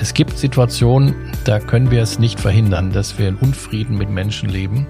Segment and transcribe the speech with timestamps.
[0.00, 4.48] Es gibt Situationen, da können wir es nicht verhindern, dass wir in Unfrieden mit Menschen
[4.48, 4.86] leben.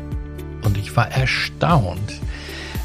[0.63, 2.21] Und ich war erstaunt.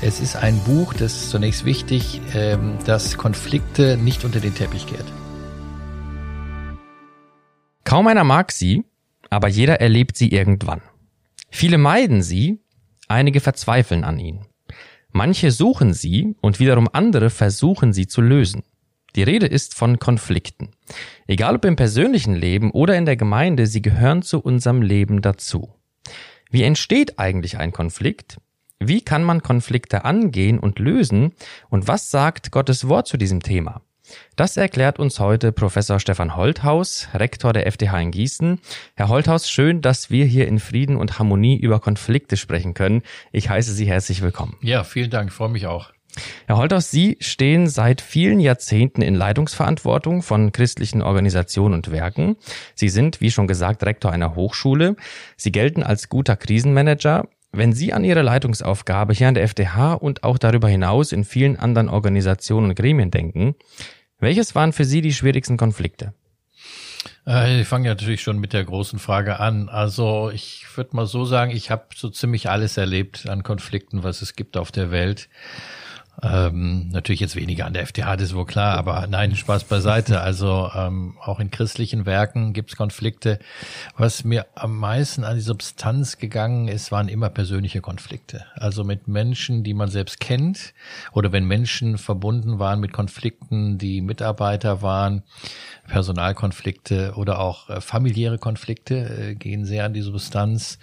[0.02, 4.88] Es ist ein Buch, das ist zunächst wichtig, ähm, dass Konflikte nicht unter den Teppich
[4.88, 5.06] kehrt.
[7.84, 8.86] Kaum einer mag sie,
[9.30, 10.82] aber jeder erlebt sie irgendwann.
[11.52, 12.60] Viele meiden sie,
[13.08, 14.48] einige verzweifeln an ihnen.
[15.12, 18.64] Manche suchen sie und wiederum andere versuchen sie zu lösen.
[19.16, 20.72] Die Rede ist von Konflikten.
[21.26, 25.74] Egal ob im persönlichen Leben oder in der Gemeinde, sie gehören zu unserem Leben dazu.
[26.52, 28.38] Wie entsteht eigentlich ein Konflikt?
[28.80, 31.34] Wie kann man Konflikte angehen und lösen?
[31.70, 33.82] Und was sagt Gottes Wort zu diesem Thema?
[34.36, 38.60] Das erklärt uns heute Professor Stefan Holthaus, Rektor der FDH in Gießen.
[38.96, 43.02] Herr Holthaus, schön, dass wir hier in Frieden und Harmonie über Konflikte sprechen können.
[43.32, 44.58] Ich heiße Sie herzlich willkommen.
[44.62, 45.95] Ja, vielen Dank, freue mich auch.
[46.48, 52.38] Herr Holthaus, Sie stehen seit vielen Jahrzehnten in Leitungsverantwortung von christlichen Organisationen und Werken.
[52.74, 54.96] Sie sind, wie schon gesagt, Rektor einer Hochschule.
[55.36, 57.28] Sie gelten als guter Krisenmanager.
[57.52, 61.58] Wenn Sie an Ihre Leitungsaufgabe hier an der FDH und auch darüber hinaus in vielen
[61.58, 63.56] anderen Organisationen und Gremien denken,
[64.20, 66.14] welches waren für Sie die schwierigsten Konflikte?
[67.28, 69.70] Äh, ich fange natürlich schon mit der großen Frage an.
[69.70, 74.22] Also ich würde mal so sagen, ich habe so ziemlich alles erlebt an Konflikten, was
[74.22, 75.30] es gibt auf der Welt.
[76.24, 80.22] Ähm, natürlich jetzt weniger an der FDH, das ist wohl klar, aber nein, Spaß beiseite.
[80.22, 83.40] Also ähm, auch in christlichen Werken gibt es Konflikte.
[83.98, 88.46] Was mir am meisten an die Substanz gegangen ist, waren immer persönliche Konflikte.
[88.56, 90.74] Also mit Menschen, die man selbst kennt
[91.12, 95.24] oder wenn Menschen verbunden waren mit Konflikten, die Mitarbeiter waren,
[95.88, 100.80] Personalkonflikte oder auch äh, familiäre Konflikte äh, gehen sehr an die Substanz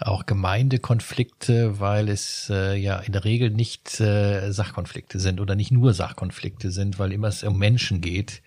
[0.00, 5.70] auch Gemeindekonflikte, weil es äh, ja in der Regel nicht äh, Sachkonflikte sind oder nicht
[5.70, 8.42] nur Sachkonflikte sind, weil immer es um Menschen geht.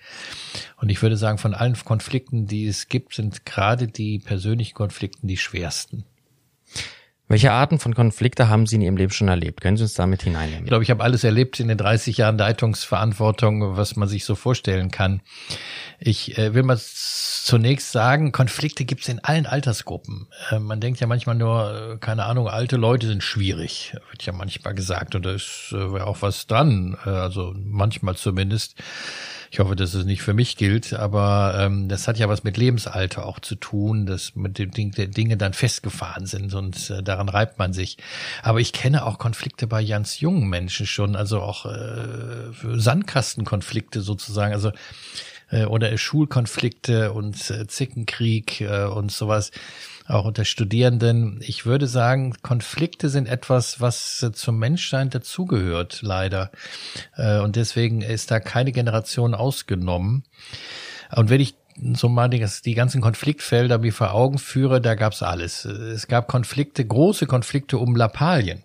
[0.78, 5.28] Und ich würde sagen, von allen Konflikten, die es gibt, sind gerade die persönlichen Konflikten
[5.28, 6.06] die schwersten.
[7.30, 9.62] Welche Arten von Konflikte haben Sie in Ihrem Leben schon erlebt?
[9.62, 10.66] Können Sie uns damit hineinnehmen?
[10.66, 14.36] Ich glaube, ich habe alles erlebt in den 30 Jahren Leitungsverantwortung, was man sich so
[14.36, 15.22] vorstellen kann.
[16.00, 20.28] Ich äh, will mal zunächst sagen, Konflikte gibt es in allen Altersgruppen.
[20.52, 24.34] Äh, man denkt ja manchmal nur, äh, keine Ahnung, alte Leute sind schwierig, wird ja
[24.34, 25.16] manchmal gesagt.
[25.16, 28.76] Und da ist äh, auch was dran, äh, also manchmal zumindest.
[29.54, 32.58] Ich hoffe, dass es nicht für mich gilt, aber ähm, das hat ja was mit
[32.58, 37.04] Lebensalter auch zu tun, dass mit dem Ding, der Dinge dann festgefahren sind und äh,
[37.04, 38.00] daran reibt man sich.
[38.42, 44.54] Aber ich kenne auch Konflikte bei ganz jungen Menschen schon, also auch äh, Sandkastenkonflikte sozusagen,
[44.54, 44.72] also
[45.54, 49.52] äh, oder Schulkonflikte und äh, Zickenkrieg äh, und sowas
[50.06, 51.40] auch unter Studierenden.
[51.42, 56.52] Ich würde sagen, Konflikte sind etwas, was zum Menschsein dazugehört, leider.
[57.16, 60.26] Und deswegen ist da keine Generation ausgenommen.
[61.16, 61.56] Und wenn ich
[61.94, 65.64] so mal die, die ganzen Konfliktfelder mir vor Augen führe, da gab's alles.
[65.64, 68.62] Es gab Konflikte, große Konflikte um Lappalien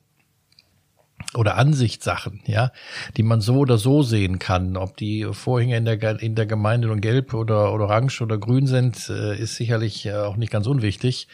[1.35, 2.73] oder Ansichtssachen, ja,
[3.17, 4.79] die man so oder so sehen kann.
[4.79, 8.67] Ob die Vorhänge in der, in der Gemeinde nun gelb oder, oder orange oder grün
[8.67, 11.29] sind, äh, ist sicherlich äh, auch nicht ganz unwichtig.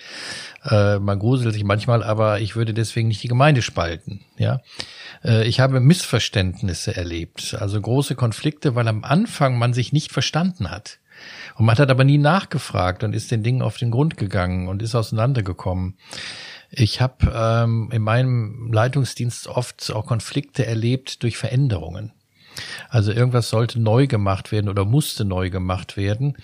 [0.69, 4.61] Äh, man gruselt sich manchmal, aber ich würde deswegen nicht die Gemeinde spalten, ja.
[5.47, 10.99] Ich habe Missverständnisse erlebt, also große Konflikte, weil am Anfang man sich nicht verstanden hat.
[11.57, 14.83] Und man hat aber nie nachgefragt und ist den Dingen auf den Grund gegangen und
[14.83, 15.97] ist auseinandergekommen.
[16.77, 22.13] Ich habe ähm, in meinem Leitungsdienst oft auch Konflikte erlebt durch Veränderungen.
[22.89, 26.37] Also irgendwas sollte neu gemacht werden oder musste neu gemacht werden.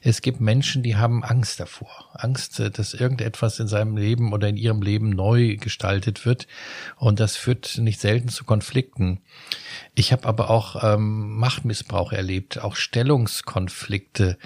[0.00, 1.90] Es gibt Menschen, die haben Angst davor.
[2.14, 6.46] Angst, äh, dass irgendetwas in seinem Leben oder in ihrem Leben neu gestaltet wird.
[6.96, 9.20] Und das führt nicht selten zu Konflikten.
[9.94, 14.38] Ich habe aber auch ähm, Machtmissbrauch erlebt, auch Stellungskonflikte.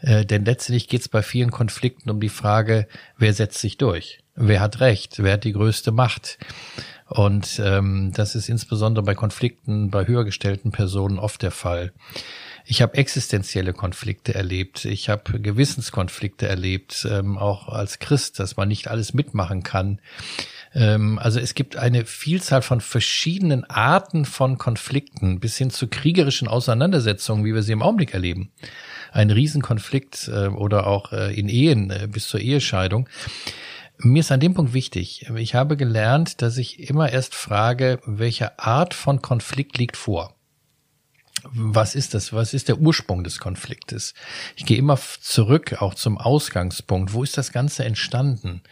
[0.00, 2.86] Äh, denn letztlich geht es bei vielen Konflikten um die Frage,
[3.18, 4.20] wer setzt sich durch?
[4.40, 6.38] Wer hat Recht, wer hat die größte Macht.
[7.06, 11.92] Und ähm, das ist insbesondere bei Konflikten bei höhergestellten Personen oft der Fall.
[12.64, 18.68] Ich habe existenzielle Konflikte erlebt, ich habe Gewissenskonflikte erlebt, ähm, auch als Christ, dass man
[18.68, 20.00] nicht alles mitmachen kann.
[20.72, 26.46] Ähm, also es gibt eine Vielzahl von verschiedenen Arten von Konflikten bis hin zu kriegerischen
[26.46, 28.52] Auseinandersetzungen, wie wir sie im Augenblick erleben.
[29.10, 33.08] Ein Riesenkonflikt äh, oder auch äh, in Ehen äh, bis zur Ehescheidung.
[34.02, 35.26] Mir ist an dem Punkt wichtig.
[35.36, 40.34] Ich habe gelernt, dass ich immer erst frage, welche Art von Konflikt liegt vor.
[41.52, 42.32] Was ist das?
[42.32, 44.14] Was ist der Ursprung des Konfliktes?
[44.56, 47.12] Ich gehe immer zurück, auch zum Ausgangspunkt.
[47.12, 48.62] Wo ist das Ganze entstanden?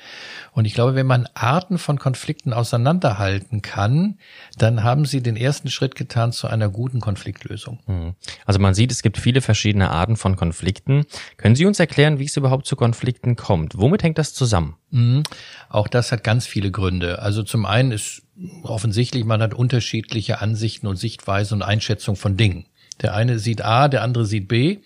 [0.52, 4.18] Und ich glaube, wenn man Arten von Konflikten auseinanderhalten kann,
[4.56, 7.78] dann haben sie den ersten Schritt getan zu einer guten Konfliktlösung.
[7.86, 8.14] Hm.
[8.44, 11.04] Also man sieht, es gibt viele verschiedene Arten von Konflikten.
[11.36, 13.78] Können Sie uns erklären, wie es überhaupt zu Konflikten kommt?
[13.78, 14.76] Womit hängt das zusammen?
[14.90, 15.22] Mhm.
[15.68, 17.20] Auch das hat ganz viele Gründe.
[17.20, 18.22] Also zum einen ist
[18.62, 22.66] offensichtlich, man hat unterschiedliche Ansichten und Sichtweisen und Einschätzung von Dingen.
[23.02, 24.78] Der eine sieht A, der andere sieht B.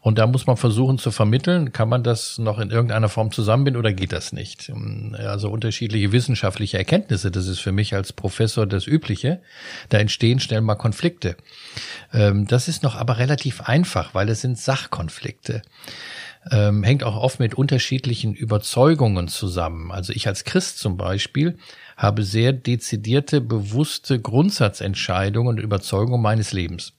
[0.00, 3.80] Und da muss man versuchen zu vermitteln, kann man das noch in irgendeiner Form zusammenbinden
[3.80, 4.72] oder geht das nicht?
[5.18, 9.40] Also unterschiedliche wissenschaftliche Erkenntnisse, das ist für mich als Professor das Übliche.
[9.88, 11.36] Da entstehen schnell mal Konflikte.
[12.12, 15.62] Ähm, das ist noch aber relativ einfach, weil es sind Sachkonflikte
[16.50, 19.90] ähm, hängt auch oft mit unterschiedlichen Überzeugungen zusammen.
[19.90, 21.58] Also ich als Christ zum Beispiel
[21.96, 26.92] habe sehr dezidierte, bewusste Grundsatzentscheidungen und Überzeugungen meines Lebens.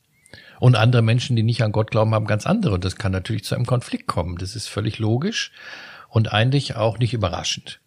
[0.60, 2.74] Und andere Menschen, die nicht an Gott glauben, haben ganz andere.
[2.74, 4.38] Und das kann natürlich zu einem Konflikt kommen.
[4.38, 5.52] Das ist völlig logisch
[6.10, 7.80] und eigentlich auch nicht überraschend.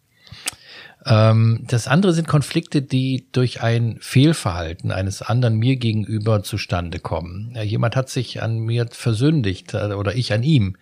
[1.05, 7.55] Ähm, das andere sind Konflikte, die durch ein Fehlverhalten eines anderen mir gegenüber zustande kommen.
[7.61, 10.77] Jemand hat sich an mir versündigt äh, oder ich an ihm.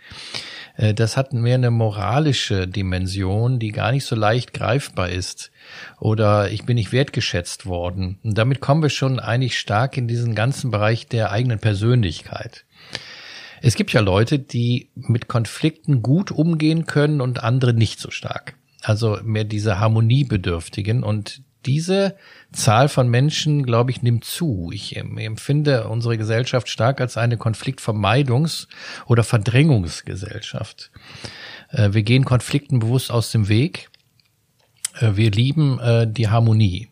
[0.81, 5.51] Äh, das hat mehr eine moralische Dimension, die gar nicht so leicht greifbar ist.
[6.00, 8.18] Oder ich bin nicht wertgeschätzt worden.
[8.24, 12.66] Und damit kommen wir schon eigentlich stark in diesen ganzen Bereich der eigenen Persönlichkeit.
[13.62, 18.56] Es gibt ja Leute, die mit Konflikten gut umgehen können und andere nicht so stark.
[18.81, 22.15] Also mehr diese Harmoniebedürftigen und diese
[22.51, 24.71] Zahl von Menschen, glaube ich, nimmt zu.
[24.73, 28.67] Ich empfinde unsere Gesellschaft stark als eine Konfliktvermeidungs-
[29.05, 30.91] oder Verdrängungsgesellschaft.
[31.69, 33.89] Äh, wir gehen Konflikten bewusst aus dem Weg.
[34.99, 36.89] Äh, wir lieben äh, die Harmonie.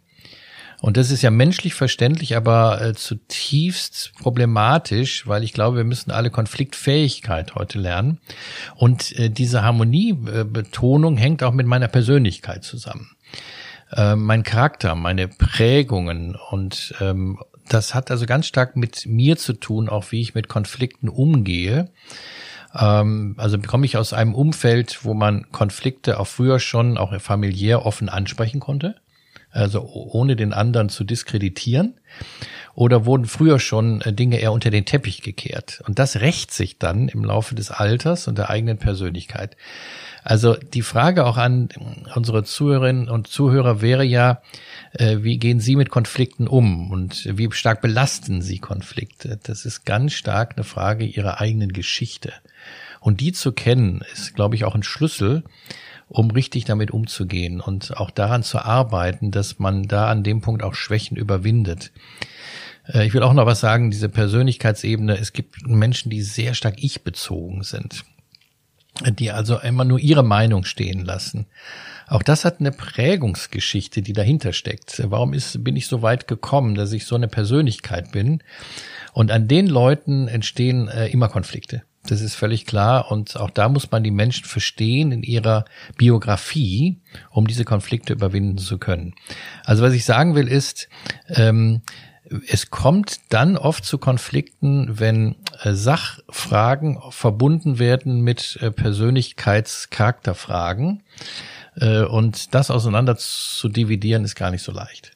[0.81, 6.29] Und das ist ja menschlich verständlich, aber zutiefst problematisch, weil ich glaube, wir müssen alle
[6.29, 8.21] Konfliktfähigkeit heute lernen.
[8.75, 13.11] Und diese Harmoniebetonung hängt auch mit meiner Persönlichkeit zusammen
[13.91, 19.53] äh, mein Charakter, meine Prägungen und ähm, das hat also ganz stark mit mir zu
[19.53, 21.89] tun, auch wie ich mit Konflikten umgehe.
[22.73, 27.85] Ähm, also komme ich aus einem Umfeld, wo man Konflikte auch früher schon auch familiär
[27.85, 28.95] offen ansprechen konnte,
[29.51, 31.95] also ohne den anderen zu diskreditieren.
[32.75, 35.81] Oder wurden früher schon äh, Dinge eher unter den Teppich gekehrt.
[35.85, 39.57] Und das rächt sich dann im Laufe des Alters und der eigenen Persönlichkeit.
[40.23, 41.69] Also die Frage auch an
[42.15, 44.41] unsere Zuhörerinnen und Zuhörer wäre ja,
[44.93, 49.39] äh, wie gehen Sie mit Konflikten um und wie stark belasten Sie Konflikte?
[49.43, 52.33] Das ist ganz stark eine Frage Ihrer eigenen Geschichte.
[52.99, 55.43] Und die zu kennen, ist, glaube ich, auch ein Schlüssel,
[56.09, 60.63] um richtig damit umzugehen und auch daran zu arbeiten, dass man da an dem Punkt
[60.63, 61.91] auch Schwächen überwindet.
[62.87, 65.17] Äh, ich will auch noch was sagen, diese Persönlichkeitsebene.
[65.17, 68.03] Es gibt Menschen, die sehr stark ich-bezogen sind
[69.07, 71.45] die also immer nur ihre Meinung stehen lassen.
[72.07, 75.01] Auch das hat eine Prägungsgeschichte, die dahinter steckt.
[75.05, 78.41] Warum ist, bin ich so weit gekommen, dass ich so eine Persönlichkeit bin?
[79.13, 81.83] Und an den Leuten entstehen äh, immer Konflikte.
[82.09, 83.11] Das ist völlig klar.
[83.11, 85.65] Und auch da muss man die Menschen verstehen in ihrer
[85.97, 89.13] Biografie, um diese Konflikte überwinden zu können.
[89.63, 90.89] Also was ich sagen will ist,
[91.29, 91.81] ähm,
[92.47, 101.01] es kommt dann oft zu Konflikten, wenn äh, Sachfragen verbunden werden mit äh, Persönlichkeitscharakterfragen.
[101.75, 105.11] Äh, und das auseinander zu dividieren ist gar nicht so leicht.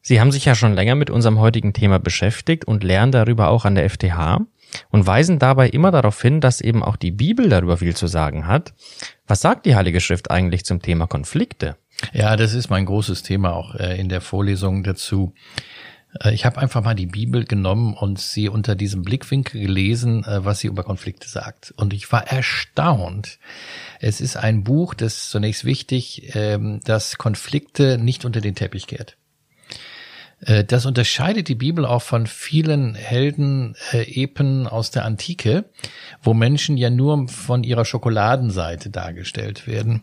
[0.00, 3.64] Sie haben sich ja schon länger mit unserem heutigen Thema beschäftigt und lernen darüber auch
[3.64, 4.40] an der FTH
[4.90, 8.46] und weisen dabei immer darauf hin, dass eben auch die Bibel darüber viel zu sagen
[8.46, 8.72] hat.
[9.26, 11.76] Was sagt die Heilige Schrift eigentlich zum Thema Konflikte?
[12.12, 15.34] Ja, das ist mein großes Thema auch in der Vorlesung dazu.
[16.20, 20.44] Äh, ich habe einfach mal die Bibel genommen und sie unter diesem Blickwinkel gelesen, äh,
[20.44, 21.72] was sie über Konflikte sagt.
[21.76, 23.38] Und ich war erstaunt.
[24.00, 29.16] Es ist ein Buch, das zunächst wichtig, ähm, dass Konflikte nicht unter den Teppich kehrt.
[30.42, 35.64] Äh, das unterscheidet die Bibel auch von vielen Helden-Epen aus der Antike,
[36.22, 40.02] wo Menschen ja nur von ihrer Schokoladenseite dargestellt werden.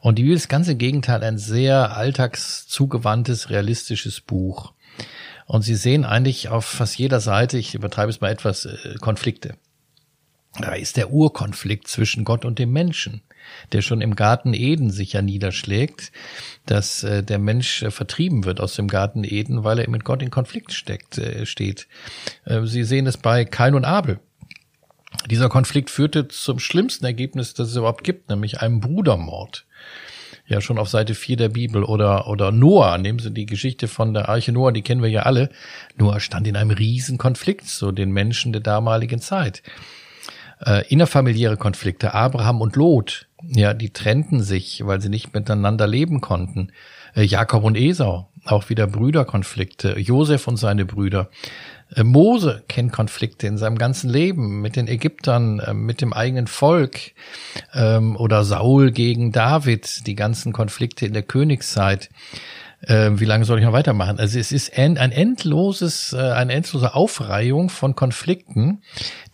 [0.00, 4.72] Und die Bibel ist ganz im Gegenteil ein sehr alltagszugewandtes, realistisches Buch.
[5.46, 9.56] Und Sie sehen eigentlich auf fast jeder Seite, ich übertreibe es mal etwas, äh, Konflikte.
[10.60, 13.22] Da ist der Urkonflikt zwischen Gott und dem Menschen,
[13.72, 16.12] der schon im Garten Eden sich ja niederschlägt,
[16.66, 20.22] dass äh, der Mensch äh, vertrieben wird aus dem Garten Eden, weil er mit Gott
[20.22, 21.88] in Konflikt steckt, steht.
[22.64, 24.20] Sie sehen es bei Kain und Abel.
[25.30, 29.64] Dieser Konflikt führte zum schlimmsten Ergebnis, das es überhaupt gibt, nämlich einem Brudermord.
[30.46, 34.12] ja schon auf Seite 4 der Bibel oder, oder Noah, nehmen Sie die Geschichte von
[34.12, 35.48] der Arche Noah, die kennen wir ja alle.
[35.96, 39.62] Noah stand in einem riesen Konflikt zu den Menschen der damaligen Zeit.
[40.60, 46.20] Äh, innerfamiliäre Konflikte, Abraham und Lot, ja, die trennten sich, weil sie nicht miteinander leben
[46.20, 46.70] konnten.
[47.14, 51.30] Äh, Jakob und Esau, auch wieder Brüderkonflikte, Josef und seine Brüder.
[51.94, 56.46] Äh, Mose kennt Konflikte in seinem ganzen Leben mit den Ägyptern, äh, mit dem eigenen
[56.46, 57.12] Volk
[57.74, 62.10] ähm, oder Saul gegen David, die ganzen Konflikte in der Königszeit.
[62.86, 64.18] Ähm, wie lange soll ich noch weitermachen?
[64.18, 68.82] Also es ist ein endloses, äh, eine endlose Aufreihung von Konflikten,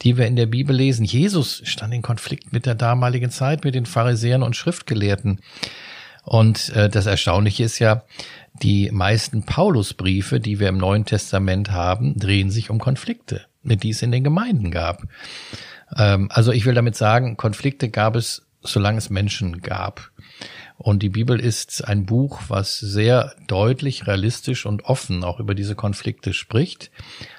[0.02, 1.04] die wir in der Bibel lesen.
[1.04, 5.40] Jesus stand in Konflikt mit der damaligen Zeit, mit den Pharisäern und Schriftgelehrten.
[6.22, 8.04] Und das Erstaunliche ist ja,
[8.62, 14.02] die meisten Paulusbriefe, die wir im Neuen Testament haben, drehen sich um Konflikte, die es
[14.02, 15.02] in den Gemeinden gab.
[15.96, 20.10] Ähm, also ich will damit sagen, Konflikte gab es, solange es Menschen gab.
[20.82, 25.74] Und die Bibel ist ein Buch, was sehr deutlich, realistisch und offen auch über diese
[25.74, 26.90] Konflikte spricht,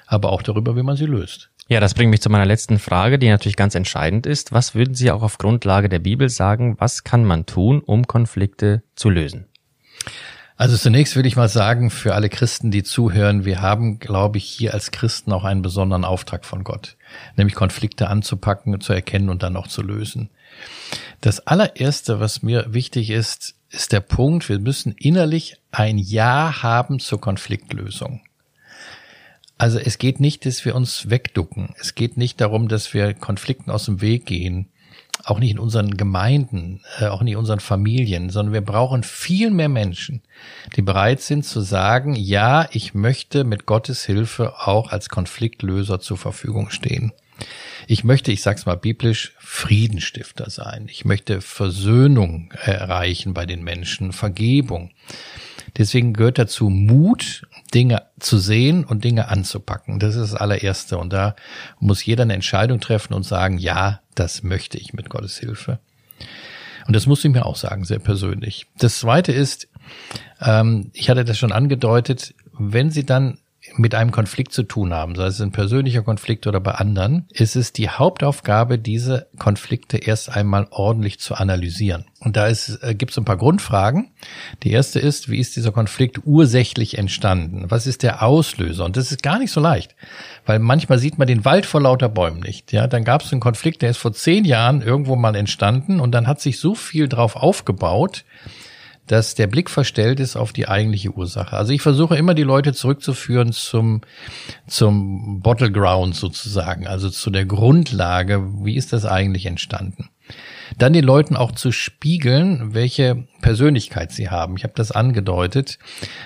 [0.06, 1.50] aber auch darüber, wie man sie löst.
[1.66, 4.52] Ja, das bringt mich zu meiner letzten Frage, die natürlich ganz entscheidend ist.
[4.52, 8.84] Was würden Sie auch auf Grundlage der Bibel sagen, was kann man tun, um Konflikte
[8.94, 9.46] zu lösen?
[10.62, 14.44] Also zunächst will ich mal sagen, für alle Christen, die zuhören, wir haben, glaube ich,
[14.44, 16.96] hier als Christen auch einen besonderen Auftrag von Gott,
[17.36, 20.30] nämlich Konflikte anzupacken, zu erkennen und dann auch zu lösen.
[21.20, 27.00] Das allererste, was mir wichtig ist, ist der Punkt, wir müssen innerlich ein Ja haben
[27.00, 28.20] zur Konfliktlösung.
[29.58, 31.74] Also es geht nicht, dass wir uns wegducken.
[31.80, 34.68] Es geht nicht darum, dass wir Konflikten aus dem Weg gehen
[35.24, 39.50] auch nicht in unseren Gemeinden, äh, auch nicht in unseren Familien, sondern wir brauchen viel
[39.50, 40.22] mehr Menschen,
[40.76, 46.16] die bereit sind zu sagen, ja, ich möchte mit Gottes Hilfe auch als Konfliktlöser zur
[46.16, 47.12] Verfügung stehen.
[47.86, 50.86] Ich möchte, ich sag's mal biblisch, Friedenstifter sein.
[50.88, 54.90] Ich möchte Versöhnung erreichen bei den Menschen, Vergebung.
[55.78, 59.98] Deswegen gehört dazu Mut, Dinge zu sehen und Dinge anzupacken.
[59.98, 60.98] Das ist das allererste.
[60.98, 61.34] Und da
[61.78, 65.78] muss jeder eine Entscheidung treffen und sagen, ja, das möchte ich mit Gottes Hilfe.
[66.86, 68.66] Und das muss ich mir auch sagen, sehr persönlich.
[68.78, 69.68] Das zweite ist,
[70.40, 73.38] ähm, ich hatte das schon angedeutet, wenn Sie dann
[73.76, 77.54] mit einem Konflikt zu tun haben, sei es ein persönlicher Konflikt oder bei anderen, ist
[77.54, 82.04] es die Hauptaufgabe, diese Konflikte erst einmal ordentlich zu analysieren.
[82.18, 84.12] Und da äh, gibt es ein paar Grundfragen.
[84.62, 87.64] Die erste ist, wie ist dieser Konflikt ursächlich entstanden?
[87.68, 88.84] Was ist der Auslöser?
[88.84, 89.94] Und das ist gar nicht so leicht,
[90.44, 92.72] weil manchmal sieht man den Wald vor lauter Bäumen nicht.
[92.72, 96.12] Ja, dann gab es einen Konflikt, der ist vor zehn Jahren irgendwo mal entstanden und
[96.12, 98.24] dann hat sich so viel drauf aufgebaut,
[99.06, 101.56] dass der Blick verstellt ist auf die eigentliche Ursache.
[101.56, 104.02] Also ich versuche immer die Leute zurückzuführen zum,
[104.66, 110.08] zum Bottleground sozusagen, also zu der Grundlage, wie ist das eigentlich entstanden.
[110.78, 114.56] Dann den Leuten auch zu spiegeln, welche Persönlichkeit sie haben.
[114.56, 115.78] Ich habe das angedeutet.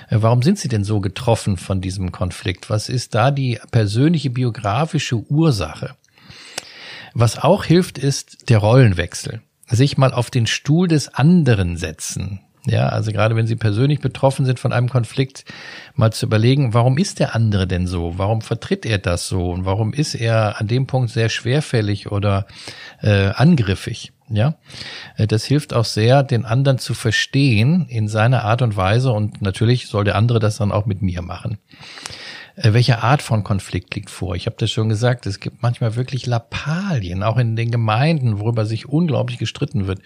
[0.09, 2.69] Äh, warum sind sie denn so getroffen von diesem Konflikt?
[2.69, 5.95] Was ist da die persönliche biografische Ursache?
[7.13, 9.41] Was auch hilft, ist der Rollenwechsel.
[9.69, 12.39] Sich mal auf den Stuhl des anderen setzen.
[12.69, 15.45] Ja, also gerade wenn Sie persönlich betroffen sind von einem Konflikt,
[15.95, 18.15] mal zu überlegen, warum ist der andere denn so?
[18.17, 19.51] Warum vertritt er das so?
[19.51, 22.45] Und warum ist er an dem Punkt sehr schwerfällig oder
[23.01, 24.11] äh, angriffig?
[24.29, 24.55] Ja,
[25.15, 29.13] äh, das hilft auch sehr, den anderen zu verstehen in seiner Art und Weise.
[29.13, 31.59] Und natürlich soll der andere das dann auch mit mir machen.
[32.57, 34.35] Äh, welche Art von Konflikt liegt vor?
[34.35, 38.65] Ich habe das schon gesagt, es gibt manchmal wirklich Lappalien, auch in den Gemeinden, worüber
[38.65, 40.01] sich unglaublich gestritten wird.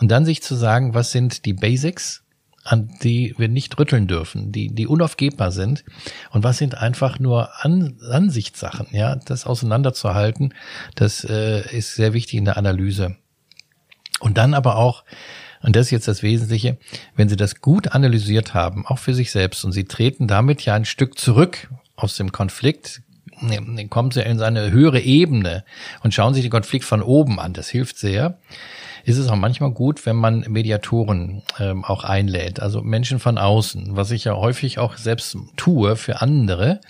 [0.00, 2.24] Und dann sich zu sagen, was sind die Basics,
[2.64, 5.84] an die wir nicht rütteln dürfen, die, die unaufgebbar sind.
[6.30, 10.54] Und was sind einfach nur an, Ansichtssachen, ja, das auseinanderzuhalten,
[10.94, 13.16] das äh, ist sehr wichtig in der Analyse.
[14.20, 15.04] Und dann aber auch,
[15.62, 16.78] und das ist jetzt das Wesentliche,
[17.16, 20.74] wenn Sie das gut analysiert haben, auch für sich selbst, und Sie treten damit ja
[20.74, 21.68] ein Stück zurück
[22.02, 23.02] aus dem Konflikt
[23.88, 25.64] kommen sie in seine höhere Ebene
[26.02, 27.52] und schauen sich den Konflikt von oben an.
[27.52, 28.38] Das hilft sehr.
[29.04, 33.96] Ist es auch manchmal gut, wenn man Mediatoren ähm, auch einlädt, also Menschen von außen,
[33.96, 36.80] was ich ja häufig auch selbst tue für andere,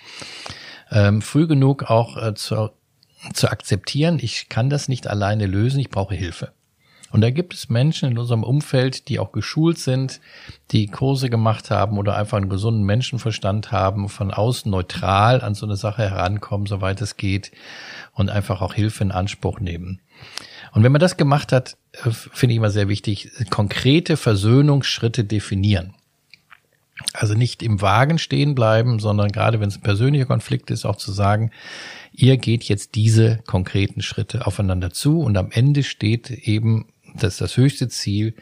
[0.91, 2.71] ähm, früh genug auch äh, zu,
[3.33, 6.51] zu akzeptieren, ich kann das nicht alleine lösen, ich brauche Hilfe.
[7.11, 10.21] Und da gibt es Menschen in unserem Umfeld, die auch geschult sind,
[10.71, 15.65] die Kurse gemacht haben oder einfach einen gesunden Menschenverstand haben, von außen neutral an so
[15.65, 17.51] eine Sache herankommen, soweit es geht,
[18.13, 19.99] und einfach auch Hilfe in Anspruch nehmen.
[20.73, 25.93] Und wenn man das gemacht hat, äh, finde ich immer sehr wichtig, konkrete Versöhnungsschritte definieren.
[27.13, 30.95] Also nicht im Wagen stehen bleiben, sondern gerade wenn es ein persönlicher Konflikt ist, auch
[30.95, 31.51] zu sagen,
[32.13, 37.41] ihr geht jetzt diese konkreten Schritte aufeinander zu und am Ende steht eben das ist
[37.41, 38.35] das höchste Ziel,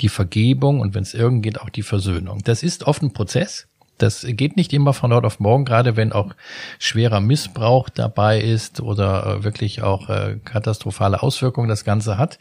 [0.00, 2.40] die Vergebung und wenn es irgend geht, auch die Versöhnung.
[2.44, 3.68] Das ist oft ein Prozess.
[3.98, 6.34] Das geht nicht immer von heute auf morgen, gerade wenn auch
[6.78, 12.38] schwerer Missbrauch dabei ist oder äh, wirklich auch äh, katastrophale Auswirkungen das Ganze hat.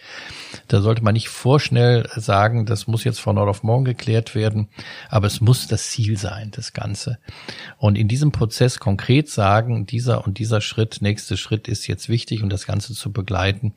[0.67, 4.70] Da sollte man nicht vorschnell sagen, das muss jetzt von heute auf morgen geklärt werden,
[5.10, 7.20] aber es muss das Ziel sein, das Ganze.
[7.77, 12.41] Und in diesem Prozess konkret sagen, dieser und dieser Schritt, nächste Schritt ist jetzt wichtig
[12.43, 13.74] und das Ganze zu begleiten,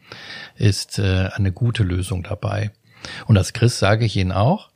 [0.57, 2.71] ist äh, eine gute Lösung dabei.
[3.27, 4.71] Und als Christ sage ich Ihnen auch,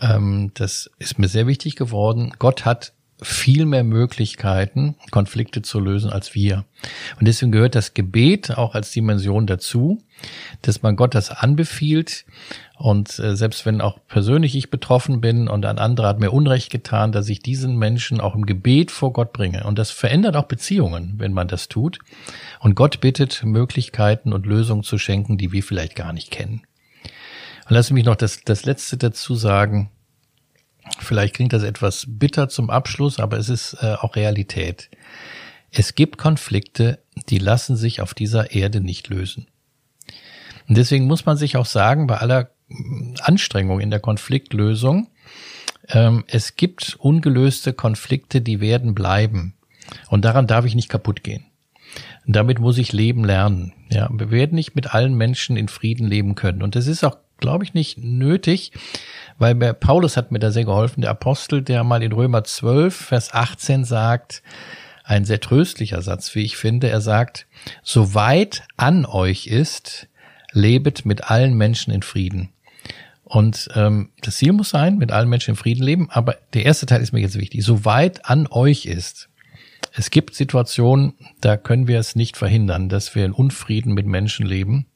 [0.00, 2.32] ähm, das ist mir sehr wichtig geworden.
[2.38, 6.64] Gott hat viel mehr Möglichkeiten, Konflikte zu lösen als wir.
[7.18, 10.02] Und deswegen gehört das Gebet auch als Dimension dazu,
[10.62, 12.24] dass man Gott das anbefiehlt.
[12.76, 16.70] Und äh, selbst wenn auch persönlich ich betroffen bin und ein anderer hat mir Unrecht
[16.70, 19.64] getan, dass ich diesen Menschen auch im Gebet vor Gott bringe.
[19.64, 22.00] Und das verändert auch Beziehungen, wenn man das tut.
[22.60, 26.62] Und Gott bittet, Möglichkeiten und Lösungen zu schenken, die wir vielleicht gar nicht kennen.
[27.68, 29.90] Lass mich noch das, das Letzte dazu sagen.
[30.98, 34.90] Vielleicht klingt das etwas bitter zum Abschluss, aber es ist äh, auch Realität.
[35.70, 39.46] Es gibt Konflikte, die lassen sich auf dieser Erde nicht lösen.
[40.68, 45.08] Und deswegen muss man sich auch sagen, bei aller mm, Anstrengung in der Konfliktlösung,
[45.88, 49.54] ähm, es gibt ungelöste Konflikte, die werden bleiben.
[50.08, 51.44] Und daran darf ich nicht kaputt gehen.
[52.26, 53.72] Und damit muss ich leben lernen.
[53.90, 56.62] Ja, wir werden nicht mit allen Menschen in Frieden leben können.
[56.62, 58.72] Und das ist auch glaube ich, nicht nötig,
[59.38, 63.34] weil Paulus hat mir da sehr geholfen, der Apostel, der mal in Römer 12, Vers
[63.34, 64.42] 18 sagt,
[65.04, 67.46] ein sehr tröstlicher Satz, wie ich finde, er sagt,
[67.82, 70.08] soweit an euch ist,
[70.52, 72.50] lebet mit allen Menschen in Frieden.
[73.24, 76.86] Und ähm, das Ziel muss sein, mit allen Menschen in Frieden leben, aber der erste
[76.86, 79.28] Teil ist mir jetzt wichtig, soweit an euch ist.
[79.92, 84.46] Es gibt Situationen, da können wir es nicht verhindern, dass wir in Unfrieden mit Menschen
[84.46, 84.86] leben.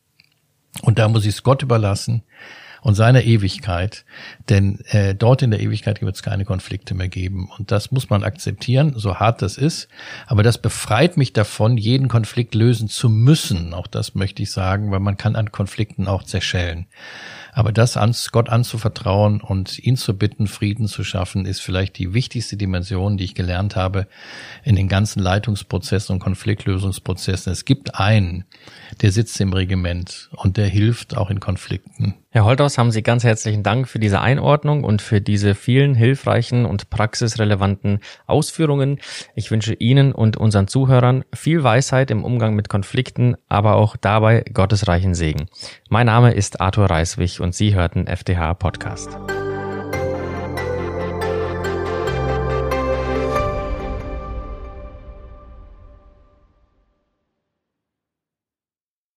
[0.82, 2.23] Und da muss ich es Gott überlassen
[2.80, 4.04] und seiner Ewigkeit,
[4.49, 7.50] denn äh, dort in der Ewigkeit wird es keine Konflikte mehr geben.
[7.58, 9.88] Und das muss man akzeptieren, so hart das ist.
[10.26, 13.75] Aber das befreit mich davon, jeden Konflikt lösen zu müssen.
[13.75, 16.87] Auch das möchte ich sagen, weil man kann an Konflikten auch zerschellen.
[17.58, 22.14] Aber das ans Gott anzuvertrauen und ihn zu bitten, Frieden zu schaffen, ist vielleicht die
[22.14, 24.06] wichtigste Dimension, die ich gelernt habe
[24.62, 27.52] in den ganzen Leitungsprozessen und Konfliktlösungsprozessen.
[27.52, 28.44] Es gibt einen,
[29.02, 32.14] der sitzt im Regiment und der hilft auch in Konflikten.
[32.30, 36.66] Herr Holthaus, haben Sie ganz herzlichen Dank für diese Einordnung und für diese vielen hilfreichen
[36.66, 39.00] und praxisrelevanten Ausführungen.
[39.34, 44.44] Ich wünsche Ihnen und unseren Zuhörern viel Weisheit im Umgang mit Konflikten, aber auch dabei
[44.52, 45.49] Gottes reichen Segen.
[45.88, 49.37] Mein Name ist Arthur Reiswig und Sie hörten FDH Podcast.